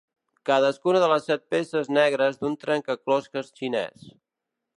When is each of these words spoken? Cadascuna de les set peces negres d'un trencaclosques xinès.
Cadascuna 0.49 1.01
de 1.03 1.09
les 1.11 1.27
set 1.31 1.45
peces 1.55 1.91
negres 1.99 2.41
d'un 2.41 2.57
trencaclosques 2.65 3.53
xinès. 3.61 4.11